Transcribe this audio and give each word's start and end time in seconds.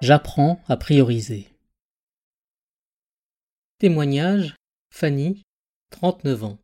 J'apprends 0.00 0.62
à 0.68 0.76
prioriser. 0.76 1.48
Témoignage 3.78 4.56
Fanny, 4.90 5.42
39 5.90 6.44
ans. 6.44 6.58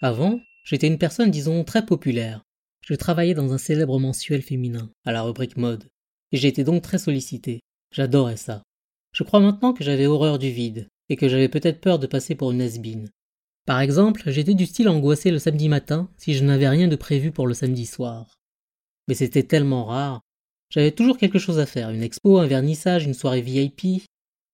Avant, 0.00 0.40
j'étais 0.64 0.86
une 0.86 0.96
personne, 0.96 1.30
disons, 1.30 1.64
très 1.64 1.84
populaire. 1.84 2.42
Je 2.80 2.94
travaillais 2.94 3.34
dans 3.34 3.52
un 3.52 3.58
célèbre 3.58 3.98
mensuel 3.98 4.42
féminin, 4.42 4.90
à 5.04 5.12
la 5.12 5.22
rubrique 5.22 5.56
mode, 5.56 5.88
et 6.32 6.36
j'étais 6.36 6.64
donc 6.64 6.82
très 6.82 6.98
sollicité. 6.98 7.60
J'adorais 7.92 8.36
ça. 8.36 8.62
Je 9.12 9.22
crois 9.22 9.40
maintenant 9.40 9.72
que 9.72 9.84
j'avais 9.84 10.06
horreur 10.06 10.38
du 10.38 10.50
vide, 10.50 10.88
et 11.08 11.16
que 11.16 11.28
j'avais 11.28 11.48
peut-être 11.48 11.80
peur 11.80 11.98
de 11.98 12.06
passer 12.06 12.34
pour 12.34 12.52
une 12.52 12.62
has 12.62 12.78
Par 13.66 13.80
exemple, 13.80 14.22
j'étais 14.26 14.54
du 14.54 14.64
style 14.66 14.88
angoissé 14.88 15.30
le 15.30 15.38
samedi 15.38 15.68
matin 15.68 16.08
si 16.16 16.34
je 16.34 16.44
n'avais 16.44 16.68
rien 16.68 16.88
de 16.88 16.96
prévu 16.96 17.32
pour 17.32 17.46
le 17.46 17.54
samedi 17.54 17.84
soir. 17.84 18.38
Mais 19.08 19.14
c'était 19.14 19.42
tellement 19.42 19.84
rare 19.84 20.22
j'avais 20.70 20.92
toujours 20.92 21.18
quelque 21.18 21.38
chose 21.38 21.58
à 21.58 21.66
faire, 21.66 21.90
une 21.90 22.02
expo, 22.02 22.38
un 22.38 22.46
vernissage, 22.46 23.04
une 23.04 23.14
soirée 23.14 23.40
VIP. 23.40 24.02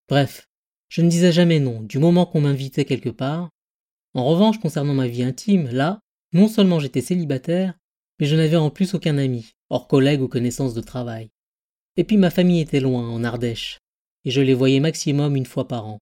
Bref, 0.09 0.49
je 0.89 1.03
ne 1.03 1.09
disais 1.09 1.33
jamais 1.33 1.59
non, 1.59 1.81
du 1.81 1.99
moment 1.99 2.27
qu'on 2.27 2.43
m'invitait 2.43 2.85
quelque 2.85 3.09
part. 3.09 3.51
En 4.15 4.25
revanche, 4.27 4.61
concernant 4.61 4.95
ma 4.95 5.09
vie 5.09 5.23
intime, 5.23 5.69
là, 5.71 6.01
non 6.35 6.49
seulement 6.49 6.81
j'étais 6.81 7.01
célibataire, 7.01 7.75
mais 8.19 8.27
je 8.27 8.37
n'avais 8.37 8.57
en 8.57 8.71
plus 8.71 8.95
aucun 8.95 9.17
ami, 9.17 9.53
hors 9.71 9.89
collègue 9.89 10.21
ou 10.21 10.29
connaissance 10.29 10.75
de 10.75 10.83
travail. 10.83 11.31
Et 11.97 12.05
puis 12.05 12.19
ma 12.19 12.31
famille 12.31 12.61
était 12.61 12.81
loin, 12.81 13.09
en 13.09 13.25
Ardèche, 13.25 13.79
et 14.25 14.31
je 14.31 14.43
les 14.43 14.55
voyais 14.55 14.81
maximum 14.81 15.35
une 15.35 15.47
fois 15.47 15.67
par 15.67 15.87
an. 15.87 15.99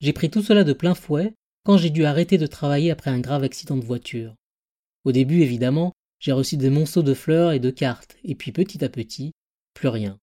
J'ai 0.00 0.12
pris 0.12 0.28
tout 0.28 0.42
cela 0.42 0.64
de 0.64 0.72
plein 0.72 0.94
fouet 0.94 1.34
quand 1.66 1.78
j'ai 1.78 1.90
dû 1.90 2.04
arrêter 2.04 2.38
de 2.38 2.46
travailler 2.46 2.92
après 2.92 3.10
un 3.10 3.18
grave 3.18 3.42
accident 3.42 3.76
de 3.76 3.84
voiture. 3.84 4.36
Au 5.02 5.10
début, 5.10 5.40
évidemment, 5.40 5.92
j'ai 6.20 6.30
reçu 6.30 6.56
des 6.56 6.70
monceaux 6.70 7.02
de 7.02 7.12
fleurs 7.12 7.50
et 7.50 7.58
de 7.58 7.70
cartes, 7.70 8.16
et 8.22 8.36
puis 8.36 8.52
petit 8.52 8.84
à 8.84 8.88
petit, 8.88 9.32
plus 9.74 9.88
rien. 9.88 10.16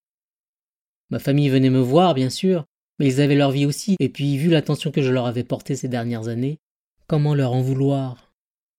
Ma 1.10 1.20
famille 1.20 1.50
venait 1.50 1.70
me 1.70 1.82
voir, 1.82 2.14
bien 2.14 2.30
sûr, 2.30 2.64
mais 2.98 3.08
ils 3.08 3.20
avaient 3.20 3.36
leur 3.36 3.52
vie 3.52 3.66
aussi, 3.66 3.98
et 4.00 4.08
puis 4.08 4.38
vu 4.38 4.50
l'attention 4.50 4.90
que 4.90 5.02
je 5.02 5.12
leur 5.12 5.26
avais 5.26 5.44
portée 5.44 5.76
ces 5.76 5.90
dernières 5.90 6.30
années, 6.30 6.60
comment 7.08 7.36
leur 7.36 7.52
en 7.52 7.62
vouloir? 7.62 8.34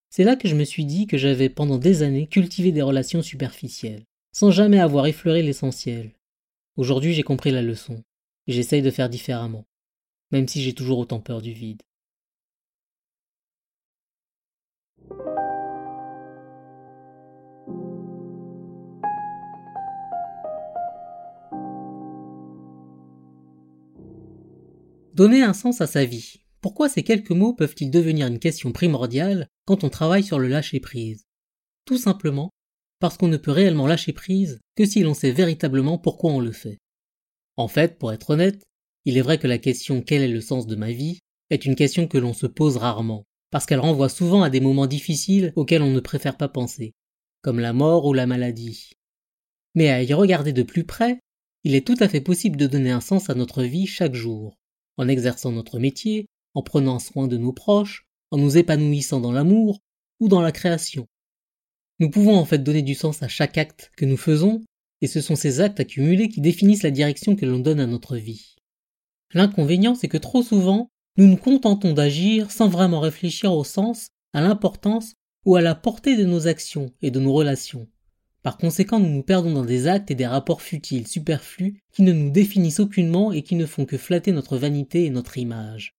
C'est 0.08 0.24
là 0.24 0.34
que 0.34 0.48
je 0.48 0.54
me 0.54 0.64
suis 0.64 0.86
dit 0.86 1.06
que 1.06 1.18
j'avais 1.18 1.50
pendant 1.50 1.76
des 1.76 2.02
années 2.02 2.28
cultivé 2.28 2.72
des 2.72 2.80
relations 2.80 3.20
superficielles, 3.20 4.04
sans 4.32 4.50
jamais 4.50 4.80
avoir 4.80 5.06
effleuré 5.06 5.42
l'essentiel. 5.42 6.12
Aujourd'hui 6.78 7.12
j'ai 7.12 7.24
compris 7.24 7.50
la 7.50 7.60
leçon, 7.60 8.02
et 8.46 8.54
j'essaye 8.54 8.80
de 8.80 8.90
faire 8.90 9.10
différemment, 9.10 9.66
même 10.30 10.48
si 10.48 10.62
j'ai 10.62 10.72
toujours 10.72 10.98
autant 10.98 11.20
peur 11.20 11.42
du 11.42 11.52
vide. 11.52 11.82
Donner 25.14 25.42
un 25.42 25.52
sens 25.52 25.80
à 25.80 25.86
sa 25.86 26.04
vie. 26.04 26.40
Pourquoi 26.60 26.88
ces 26.88 27.04
quelques 27.04 27.30
mots 27.30 27.54
peuvent-ils 27.54 27.88
devenir 27.88 28.26
une 28.26 28.40
question 28.40 28.72
primordiale 28.72 29.46
quand 29.64 29.84
on 29.84 29.88
travaille 29.88 30.24
sur 30.24 30.40
le 30.40 30.48
lâcher-prise 30.48 31.22
Tout 31.84 31.98
simplement 31.98 32.50
parce 32.98 33.16
qu'on 33.16 33.28
ne 33.28 33.36
peut 33.36 33.52
réellement 33.52 33.86
lâcher 33.86 34.12
prise 34.12 34.58
que 34.74 34.84
si 34.84 35.04
l'on 35.04 35.14
sait 35.14 35.30
véritablement 35.30 35.98
pourquoi 35.98 36.32
on 36.32 36.40
le 36.40 36.50
fait. 36.50 36.78
En 37.56 37.68
fait, 37.68 37.96
pour 37.96 38.12
être 38.12 38.30
honnête, 38.30 38.64
il 39.04 39.16
est 39.16 39.22
vrai 39.22 39.38
que 39.38 39.46
la 39.46 39.58
question 39.58 40.02
quel 40.02 40.20
est 40.20 40.26
le 40.28 40.40
sens 40.40 40.66
de 40.66 40.74
ma 40.74 40.90
vie 40.90 41.20
est 41.50 41.64
une 41.64 41.76
question 41.76 42.08
que 42.08 42.18
l'on 42.18 42.32
se 42.32 42.48
pose 42.48 42.76
rarement, 42.76 43.22
parce 43.52 43.66
qu'elle 43.66 43.78
renvoie 43.78 44.08
souvent 44.08 44.42
à 44.42 44.50
des 44.50 44.60
moments 44.60 44.88
difficiles 44.88 45.52
auxquels 45.54 45.82
on 45.82 45.92
ne 45.92 46.00
préfère 46.00 46.36
pas 46.36 46.48
penser, 46.48 46.92
comme 47.40 47.60
la 47.60 47.72
mort 47.72 48.04
ou 48.06 48.14
la 48.14 48.26
maladie. 48.26 48.90
Mais 49.76 49.90
à 49.90 50.02
y 50.02 50.12
regarder 50.12 50.52
de 50.52 50.64
plus 50.64 50.82
près, 50.82 51.20
il 51.62 51.76
est 51.76 51.86
tout 51.86 51.96
à 52.00 52.08
fait 52.08 52.20
possible 52.20 52.56
de 52.56 52.66
donner 52.66 52.90
un 52.90 53.00
sens 53.00 53.30
à 53.30 53.34
notre 53.34 53.62
vie 53.62 53.86
chaque 53.86 54.16
jour 54.16 54.56
en 54.96 55.08
exerçant 55.08 55.52
notre 55.52 55.78
métier, 55.78 56.26
en 56.54 56.62
prenant 56.62 56.98
soin 56.98 57.26
de 57.26 57.36
nos 57.36 57.52
proches, 57.52 58.06
en 58.30 58.38
nous 58.38 58.56
épanouissant 58.56 59.20
dans 59.20 59.32
l'amour 59.32 59.80
ou 60.20 60.28
dans 60.28 60.40
la 60.40 60.52
création. 60.52 61.06
Nous 62.00 62.10
pouvons 62.10 62.36
en 62.36 62.44
fait 62.44 62.58
donner 62.58 62.82
du 62.82 62.94
sens 62.94 63.22
à 63.22 63.28
chaque 63.28 63.58
acte 63.58 63.90
que 63.96 64.04
nous 64.04 64.16
faisons, 64.16 64.64
et 65.00 65.06
ce 65.06 65.20
sont 65.20 65.36
ces 65.36 65.60
actes 65.60 65.80
accumulés 65.80 66.28
qui 66.28 66.40
définissent 66.40 66.82
la 66.82 66.90
direction 66.90 67.36
que 67.36 67.46
l'on 67.46 67.58
donne 67.58 67.80
à 67.80 67.86
notre 67.86 68.16
vie. 68.16 68.56
L'inconvénient, 69.32 69.94
c'est 69.94 70.08
que 70.08 70.18
trop 70.18 70.42
souvent, 70.42 70.88
nous 71.16 71.26
nous 71.26 71.36
contentons 71.36 71.92
d'agir 71.92 72.50
sans 72.50 72.68
vraiment 72.68 73.00
réfléchir 73.00 73.52
au 73.52 73.64
sens, 73.64 74.08
à 74.32 74.40
l'importance 74.40 75.14
ou 75.44 75.56
à 75.56 75.60
la 75.60 75.74
portée 75.74 76.16
de 76.16 76.24
nos 76.24 76.46
actions 76.46 76.92
et 77.02 77.10
de 77.10 77.20
nos 77.20 77.32
relations. 77.32 77.88
Par 78.44 78.58
conséquent, 78.58 79.00
nous 79.00 79.08
nous 79.08 79.22
perdons 79.22 79.54
dans 79.54 79.64
des 79.64 79.86
actes 79.86 80.10
et 80.10 80.14
des 80.14 80.26
rapports 80.26 80.60
futiles, 80.60 81.08
superflus, 81.08 81.80
qui 81.92 82.02
ne 82.02 82.12
nous 82.12 82.30
définissent 82.30 82.78
aucunement 82.78 83.32
et 83.32 83.42
qui 83.42 83.54
ne 83.54 83.64
font 83.64 83.86
que 83.86 83.96
flatter 83.96 84.32
notre 84.32 84.58
vanité 84.58 85.06
et 85.06 85.10
notre 85.10 85.38
image. 85.38 85.94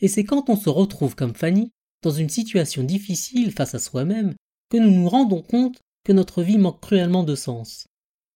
Et 0.00 0.06
c'est 0.06 0.22
quand 0.22 0.50
on 0.50 0.56
se 0.56 0.68
retrouve 0.68 1.14
comme 1.14 1.34
Fanny, 1.34 1.72
dans 2.02 2.10
une 2.10 2.28
situation 2.28 2.84
difficile 2.84 3.52
face 3.52 3.74
à 3.74 3.78
soi-même, 3.78 4.34
que 4.68 4.76
nous 4.76 4.90
nous 4.90 5.08
rendons 5.08 5.40
compte 5.40 5.80
que 6.04 6.12
notre 6.12 6.42
vie 6.42 6.58
manque 6.58 6.82
cruellement 6.82 7.24
de 7.24 7.34
sens. 7.34 7.86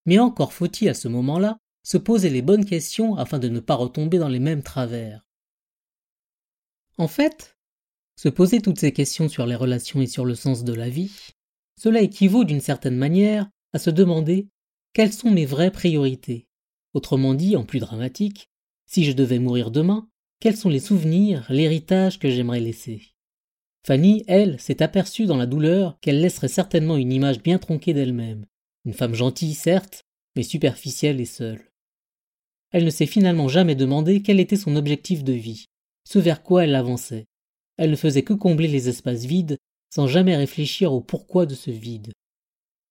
Mais 0.07 0.19
encore 0.19 0.55
faut-il 0.55 0.89
à 0.89 0.95
ce 0.95 1.09
moment-là 1.09 1.59
se 1.83 1.99
poser 1.99 2.31
les 2.31 2.43
bonnes 2.43 2.65
questions 2.65 3.17
afin 3.17 3.39
de 3.39 3.51
ne 3.51 3.61
pas 3.61 3.75
retomber 3.75 4.19
dans 4.19 4.29
les 4.29 4.41
mêmes 4.41 4.63
travers. 4.63 5.27
En 6.97 7.07
fait, 7.07 7.59
se 8.17 8.31
poser 8.31 8.63
toutes 8.63 8.81
ces 8.81 8.95
questions 8.95 9.29
sur 9.29 9.45
les 9.45 9.57
relations 9.57 10.01
et 10.01 10.07
sur 10.07 10.25
le 10.25 10.35
sens 10.35 10.65
de 10.65 10.73
la 10.73 10.89
vie, 10.89 11.35
cela 11.79 12.01
équivaut 12.01 12.45
d'une 12.45 12.61
certaine 12.61 12.97
manière 12.97 13.49
à 13.73 13.79
se 13.79 13.91
demander 13.91 14.49
quelles 14.93 15.13
sont 15.13 15.31
mes 15.31 15.47
vraies 15.47 15.71
priorités. 15.71 16.47
Autrement 16.95 17.35
dit, 17.35 17.57
en 17.57 17.65
plus 17.65 17.81
dramatique, 17.81 18.51
si 18.87 19.05
je 19.05 19.13
devais 19.13 19.39
mourir 19.39 19.71
demain, 19.71 20.09
quels 20.41 20.57
sont 20.57 20.69
les 20.69 20.81
souvenirs, 20.81 21.47
l'héritage 21.49 22.19
que 22.19 22.29
j'aimerais 22.29 22.61
laisser? 22.61 23.13
Fanny, 23.87 24.23
elle, 24.29 24.61
s'est 24.61 24.83
aperçue 24.83 25.27
dans 25.27 25.37
la 25.37 25.47
douleur 25.47 25.99
qu'elle 26.01 26.21
laisserait 26.21 26.49
certainement 26.49 26.97
une 26.97 27.13
image 27.13 27.43
bien 27.43 27.59
tronquée 27.59 27.95
d'elle-même. 27.95 28.47
Une 28.85 28.93
femme 28.93 29.15
gentille, 29.15 29.55
certes, 29.55 30.05
mais 30.37 30.43
superficielle 30.43 31.21
et 31.21 31.27
seule. 31.27 31.71
Elle 32.71 32.85
ne 32.85 32.91
s'est 32.91 33.07
finalement 33.07 33.49
jamais 33.49 33.75
demandé 33.75 34.23
quel 34.23 34.41
était 34.41 34.57
son 34.57 34.77
objectif 34.77 35.25
de 35.25 35.33
vie, 35.33 35.67
ce 36.05 36.19
vers 36.19 36.43
quoi 36.43 36.65
elle 36.65 36.75
avançait. 36.75 37.27
Elle 37.77 37.91
ne 37.91 37.97
faisait 37.97 38.23
que 38.23 38.33
combler 38.35 38.69
les 38.69 38.89
espaces 38.89 39.25
vides 39.25 39.59
sans 39.93 40.07
jamais 40.07 40.37
réfléchir 40.37 40.93
au 40.93 41.03
pourquoi 41.03 41.45
de 41.45 41.55
ce 41.55 41.71
vide. 41.71 42.13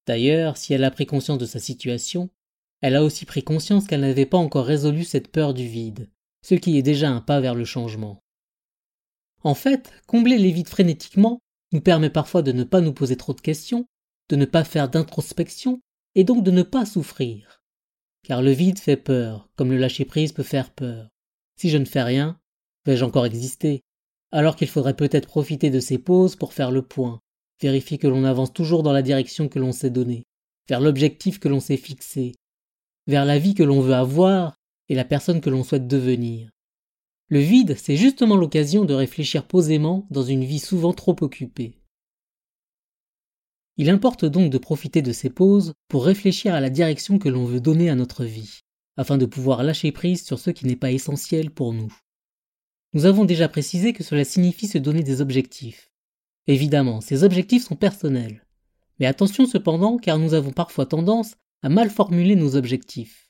D'ailleurs, 0.06 0.56
si 0.58 0.74
elle 0.74 0.84
a 0.84 0.92
pris 0.92 1.08
conscience 1.08 1.40
de 1.40 1.48
sa 1.48 1.60
situation, 1.60 2.30
elle 2.82 2.96
a 2.96 3.04
aussi 3.04 3.26
pris 3.26 3.44
conscience 3.44 3.88
qu'elle 3.88 4.02
n'avait 4.02 4.28
pas 4.28 4.38
encore 4.38 4.66
résolu 4.66 5.04
cette 5.04 5.32
peur 5.32 5.56
du 5.56 5.68
vide, 5.68 6.10
ce 6.44 6.54
qui 6.54 6.78
est 6.78 6.84
déjà 6.84 7.10
un 7.10 7.22
pas 7.22 7.40
vers 7.40 7.56
le 7.56 7.66
changement. 7.66 8.20
En 9.44 9.56
fait, 9.56 9.92
combler 10.06 10.38
les 10.38 10.52
vides 10.52 10.70
frénétiquement 10.70 11.40
nous 11.72 11.82
permet 11.82 12.12
parfois 12.12 12.44
de 12.44 12.52
ne 12.52 12.64
pas 12.64 12.82
nous 12.82 12.94
poser 12.94 13.18
trop 13.18 13.34
de 13.34 13.42
questions, 13.42 13.88
de 14.30 14.36
ne 14.36 14.46
pas 14.46 14.64
faire 14.64 14.90
d'introspection, 14.90 15.82
et 16.14 16.24
donc 16.24 16.44
de 16.44 16.52
ne 16.52 16.64
pas 16.64 16.86
souffrir. 16.86 17.64
Car 18.24 18.44
le 18.44 18.52
vide 18.52 18.78
fait 18.78 18.98
peur, 18.98 19.50
comme 19.56 19.72
le 19.72 19.78
lâcher-prise 19.78 20.34
peut 20.34 20.44
faire 20.44 20.72
peur. 20.72 21.10
Si 21.56 21.70
je 21.70 21.78
ne 21.78 21.86
fais 21.86 22.04
rien, 22.04 22.40
vais-je 22.86 23.06
encore 23.06 23.26
exister? 23.26 23.82
Alors 24.32 24.56
qu'il 24.56 24.68
faudrait 24.68 24.96
peut-être 24.96 25.28
profiter 25.28 25.70
de 25.70 25.80
ces 25.80 25.98
pauses 25.98 26.36
pour 26.36 26.54
faire 26.54 26.72
le 26.72 26.82
point, 26.82 27.20
vérifier 27.62 27.98
que 27.98 28.08
l'on 28.08 28.24
avance 28.24 28.54
toujours 28.54 28.84
dans 28.84 28.94
la 28.94 29.02
direction 29.02 29.48
que 29.48 29.60
l'on 29.60 29.72
s'est 29.72 29.90
donnée, 29.90 30.24
vers 30.68 30.82
l'objectif 30.82 31.40
que 31.40 31.50
l'on 31.50 31.60
s'est 31.60 31.78
fixé, 31.78 32.34
vers 33.08 33.26
la 33.26 33.40
vie 33.40 33.54
que 33.54 33.64
l'on 33.64 33.82
veut 33.82 33.94
avoir 33.94 34.56
et 34.90 34.96
la 34.96 35.06
personne 35.06 35.42
que 35.42 35.50
l'on 35.50 35.64
souhaite 35.64 35.88
devenir. 35.88 36.50
Le 37.28 37.40
vide, 37.40 37.78
c'est 37.78 37.96
justement 37.96 38.36
l'occasion 38.36 38.84
de 38.84 38.94
réfléchir 38.94 39.48
posément 39.48 40.06
dans 40.12 40.24
une 40.24 40.44
vie 40.44 40.60
souvent 40.60 40.94
trop 40.94 41.16
occupée. 41.22 41.78
Il 43.78 43.90
importe 43.90 44.26
donc 44.26 44.52
de 44.52 44.58
profiter 44.58 45.02
de 45.02 45.14
ces 45.14 45.30
pauses 45.30 45.74
pour 45.88 46.06
réfléchir 46.06 46.54
à 46.54 46.60
la 46.60 46.70
direction 46.70 47.20
que 47.20 47.30
l'on 47.30 47.46
veut 47.46 47.62
donner 47.62 47.90
à 47.90 47.96
notre 47.96 48.26
vie, 48.26 48.60
afin 48.98 49.18
de 49.18 49.26
pouvoir 49.26 49.64
lâcher 49.64 49.92
prise 49.92 50.26
sur 50.26 50.40
ce 50.40 50.50
qui 50.50 50.66
n'est 50.66 50.76
pas 50.76 50.92
essentiel 50.92 51.52
pour 51.52 51.74
nous. 51.74 51.92
Nous 52.94 53.06
avons 53.06 53.24
déjà 53.24 53.48
précisé 53.48 53.94
que 53.94 54.04
cela 54.04 54.26
signifie 54.26 54.68
se 54.68 54.78
donner 54.78 55.02
des 55.02 55.22
objectifs. 55.22 55.92
Évidemment, 56.48 57.00
ces 57.00 57.24
objectifs 57.24 57.64
sont 57.64 57.76
personnels. 57.76 58.46
Mais 59.00 59.06
attention 59.06 59.46
cependant, 59.46 59.98
car 59.98 60.18
nous 60.18 60.34
avons 60.34 60.52
parfois 60.52 60.86
tendance 60.86 61.36
à 61.64 61.70
mal 61.70 61.90
formuler 61.90 62.36
nos 62.36 62.56
objectifs. 62.56 63.30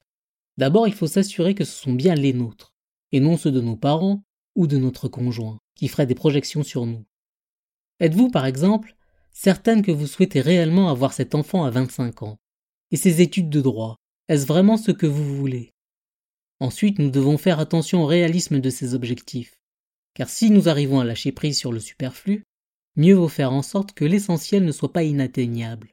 D'abord, 0.57 0.87
il 0.87 0.93
faut 0.93 1.07
s'assurer 1.07 1.53
que 1.53 1.63
ce 1.63 1.79
sont 1.79 1.93
bien 1.93 2.15
les 2.15 2.33
nôtres, 2.33 2.73
et 3.11 3.19
non 3.19 3.37
ceux 3.37 3.51
de 3.51 3.61
nos 3.61 3.75
parents 3.75 4.23
ou 4.55 4.67
de 4.67 4.77
notre 4.77 5.07
conjoint, 5.07 5.59
qui 5.75 5.87
feraient 5.87 6.07
des 6.07 6.15
projections 6.15 6.63
sur 6.63 6.85
nous. 6.85 7.05
Êtes-vous, 7.99 8.29
par 8.29 8.45
exemple, 8.45 8.95
certaine 9.31 9.83
que 9.83 9.91
vous 9.91 10.07
souhaitez 10.07 10.41
réellement 10.41 10.89
avoir 10.89 11.13
cet 11.13 11.35
enfant 11.35 11.63
à 11.65 11.69
25 11.69 12.23
ans? 12.23 12.37
Et 12.89 12.97
ces 12.97 13.21
études 13.21 13.49
de 13.49 13.61
droit, 13.61 13.95
est-ce 14.27 14.45
vraiment 14.45 14.77
ce 14.77 14.91
que 14.91 15.05
vous 15.05 15.35
voulez? 15.37 15.70
Ensuite, 16.61 16.99
nous 16.99 17.09
devons 17.09 17.39
faire 17.39 17.59
attention 17.59 18.03
au 18.03 18.05
réalisme 18.05 18.61
de 18.61 18.69
ces 18.69 18.93
objectifs. 18.93 19.57
Car 20.13 20.29
si 20.29 20.51
nous 20.51 20.69
arrivons 20.69 20.99
à 20.99 21.03
lâcher 21.03 21.31
prise 21.31 21.57
sur 21.57 21.71
le 21.71 21.79
superflu, 21.79 22.43
mieux 22.95 23.15
vaut 23.15 23.27
faire 23.27 23.51
en 23.51 23.63
sorte 23.63 23.93
que 23.93 24.05
l'essentiel 24.05 24.63
ne 24.63 24.71
soit 24.71 24.93
pas 24.93 25.01
inatteignable. 25.01 25.89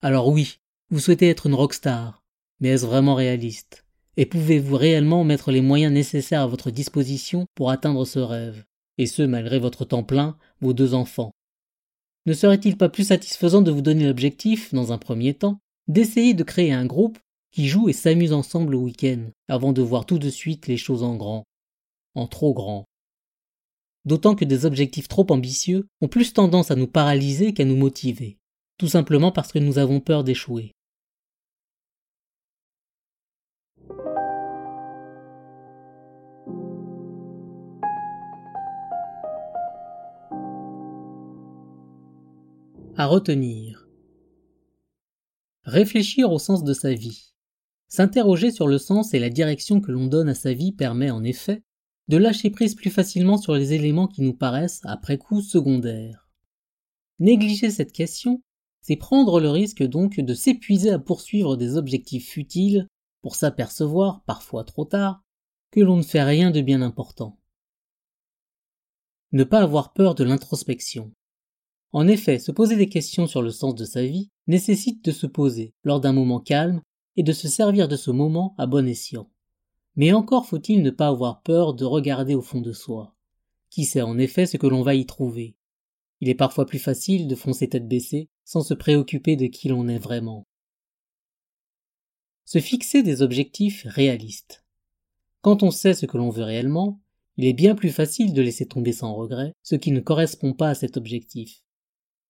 Alors 0.00 0.28
oui, 0.28 0.56
vous 0.88 1.00
souhaitez 1.00 1.28
être 1.28 1.48
une 1.48 1.54
rockstar, 1.54 2.22
mais 2.60 2.70
est-ce 2.70 2.86
vraiment 2.86 3.14
réaliste? 3.14 3.84
Et 4.16 4.24
pouvez-vous 4.24 4.74
réellement 4.74 5.22
mettre 5.22 5.52
les 5.52 5.60
moyens 5.60 5.92
nécessaires 5.92 6.40
à 6.40 6.46
votre 6.46 6.70
disposition 6.70 7.44
pour 7.54 7.70
atteindre 7.70 8.06
ce 8.06 8.20
rêve? 8.20 8.64
Et 8.96 9.06
ce, 9.06 9.20
malgré 9.20 9.58
votre 9.58 9.84
temps 9.84 10.02
plein, 10.02 10.38
vos 10.62 10.72
deux 10.72 10.94
enfants. 10.94 11.32
Ne 12.24 12.32
serait-il 12.32 12.78
pas 12.78 12.88
plus 12.88 13.08
satisfaisant 13.08 13.60
de 13.60 13.70
vous 13.70 13.82
donner 13.82 14.06
l'objectif, 14.06 14.72
dans 14.72 14.92
un 14.92 14.98
premier 14.98 15.34
temps, 15.34 15.58
d'essayer 15.88 16.32
de 16.32 16.42
créer 16.42 16.72
un 16.72 16.86
groupe 16.86 17.18
qui 17.54 17.68
joue 17.68 17.88
et 17.88 17.92
s'amuse 17.92 18.32
ensemble 18.32 18.72
le 18.72 18.78
week-end, 18.78 19.30
avant 19.46 19.72
de 19.72 19.80
voir 19.80 20.06
tout 20.06 20.18
de 20.18 20.28
suite 20.28 20.66
les 20.66 20.76
choses 20.76 21.04
en 21.04 21.14
grand, 21.14 21.44
en 22.16 22.26
trop 22.26 22.52
grand. 22.52 22.84
D'autant 24.04 24.34
que 24.34 24.44
des 24.44 24.66
objectifs 24.66 25.06
trop 25.06 25.24
ambitieux 25.30 25.86
ont 26.00 26.08
plus 26.08 26.32
tendance 26.32 26.72
à 26.72 26.74
nous 26.74 26.88
paralyser 26.88 27.54
qu'à 27.54 27.64
nous 27.64 27.76
motiver, 27.76 28.38
tout 28.76 28.88
simplement 28.88 29.30
parce 29.30 29.52
que 29.52 29.60
nous 29.60 29.78
avons 29.78 30.00
peur 30.00 30.24
d'échouer. 30.24 30.72
À 42.96 43.06
retenir. 43.06 43.86
Réfléchir 45.62 46.32
au 46.32 46.40
sens 46.40 46.64
de 46.64 46.72
sa 46.72 46.92
vie. 46.92 47.33
S'interroger 47.94 48.50
sur 48.50 48.66
le 48.66 48.78
sens 48.78 49.14
et 49.14 49.20
la 49.20 49.30
direction 49.30 49.80
que 49.80 49.92
l'on 49.92 50.08
donne 50.08 50.28
à 50.28 50.34
sa 50.34 50.52
vie 50.52 50.72
permet 50.72 51.12
en 51.12 51.22
effet 51.22 51.62
de 52.08 52.16
lâcher 52.16 52.50
prise 52.50 52.74
plus 52.74 52.90
facilement 52.90 53.38
sur 53.38 53.54
les 53.54 53.72
éléments 53.72 54.08
qui 54.08 54.22
nous 54.22 54.34
paraissent 54.34 54.80
après 54.82 55.16
coup 55.16 55.40
secondaires. 55.40 56.28
Négliger 57.20 57.70
cette 57.70 57.92
question, 57.92 58.42
c'est 58.82 58.96
prendre 58.96 59.38
le 59.38 59.48
risque 59.48 59.84
donc 59.84 60.18
de 60.18 60.34
s'épuiser 60.34 60.90
à 60.90 60.98
poursuivre 60.98 61.56
des 61.56 61.76
objectifs 61.76 62.28
futiles 62.28 62.88
pour 63.22 63.36
s'apercevoir, 63.36 64.24
parfois 64.24 64.64
trop 64.64 64.86
tard, 64.86 65.22
que 65.70 65.78
l'on 65.78 65.98
ne 65.98 66.02
fait 66.02 66.24
rien 66.24 66.50
de 66.50 66.62
bien 66.62 66.82
important. 66.82 67.38
Ne 69.30 69.44
pas 69.44 69.60
avoir 69.60 69.92
peur 69.92 70.16
de 70.16 70.24
l'introspection. 70.24 71.12
En 71.92 72.08
effet, 72.08 72.40
se 72.40 72.50
poser 72.50 72.74
des 72.74 72.88
questions 72.88 73.28
sur 73.28 73.40
le 73.40 73.52
sens 73.52 73.76
de 73.76 73.84
sa 73.84 74.04
vie 74.04 74.30
nécessite 74.48 75.04
de 75.04 75.12
se 75.12 75.28
poser 75.28 75.74
lors 75.84 76.00
d'un 76.00 76.12
moment 76.12 76.40
calme 76.40 76.82
et 77.16 77.22
de 77.22 77.32
se 77.32 77.48
servir 77.48 77.88
de 77.88 77.96
ce 77.96 78.10
moment 78.10 78.54
à 78.58 78.66
bon 78.66 78.88
escient. 78.88 79.30
Mais 79.96 80.12
encore 80.12 80.46
faut-il 80.46 80.82
ne 80.82 80.90
pas 80.90 81.08
avoir 81.08 81.42
peur 81.42 81.74
de 81.74 81.84
regarder 81.84 82.34
au 82.34 82.42
fond 82.42 82.60
de 82.60 82.72
soi. 82.72 83.14
Qui 83.70 83.84
sait 83.84 84.02
en 84.02 84.18
effet 84.18 84.46
ce 84.46 84.56
que 84.56 84.66
l'on 84.66 84.82
va 84.82 84.94
y 84.94 85.06
trouver 85.06 85.56
Il 86.20 86.28
est 86.28 86.34
parfois 86.34 86.66
plus 86.66 86.78
facile 86.78 87.28
de 87.28 87.34
foncer 87.34 87.68
tête 87.68 87.88
baissée 87.88 88.28
sans 88.44 88.62
se 88.62 88.74
préoccuper 88.74 89.36
de 89.36 89.46
qui 89.46 89.68
l'on 89.68 89.88
est 89.88 89.98
vraiment. 89.98 90.46
Se 92.44 92.60
fixer 92.60 93.02
des 93.02 93.22
objectifs 93.22 93.84
réalistes. 93.86 94.64
Quand 95.40 95.62
on 95.62 95.70
sait 95.70 95.94
ce 95.94 96.06
que 96.06 96.16
l'on 96.16 96.30
veut 96.30 96.42
réellement, 96.44 97.00
il 97.36 97.46
est 97.46 97.52
bien 97.52 97.74
plus 97.74 97.90
facile 97.90 98.32
de 98.32 98.42
laisser 98.42 98.66
tomber 98.66 98.92
sans 98.92 99.14
regret 99.14 99.52
ce 99.62 99.76
qui 99.76 99.90
ne 99.90 100.00
correspond 100.00 100.52
pas 100.52 100.70
à 100.70 100.74
cet 100.74 100.96
objectif 100.96 101.64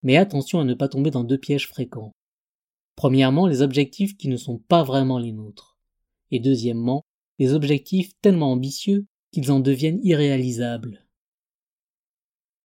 mais 0.05 0.19
attention 0.19 0.61
à 0.61 0.65
ne 0.65 0.75
pas 0.75 0.89
tomber 0.89 1.11
dans 1.11 1.25
deux 1.25 1.39
pièges 1.39 1.67
fréquents. 1.67 2.13
Premièrement, 2.97 3.47
les 3.47 3.63
objectifs 3.63 4.17
qui 4.17 4.29
ne 4.29 4.37
sont 4.37 4.59
pas 4.59 4.83
vraiment 4.83 5.19
les 5.19 5.33
nôtres. 5.33 5.77
Et 6.31 6.41
deuxièmement, 6.41 7.05
les 7.39 7.53
objectifs 7.53 8.13
tellement 8.21 8.53
ambitieux 8.53 9.07
qu'ils 9.33 9.51
en 9.51 9.61
deviennent 9.61 10.01
irréalisables. 10.03 11.04